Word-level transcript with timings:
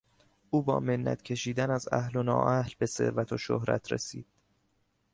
او 0.49 0.61
با 0.63 0.79
منت 0.79 1.21
کشیدن 1.23 1.71
از 1.71 1.87
اهل 1.91 2.15
و 2.15 2.23
نااهل 2.23 2.71
به 2.79 2.85
ثروت 2.85 3.33
و 3.33 3.37
شهرت 3.37 3.91
رسید. 3.91 4.27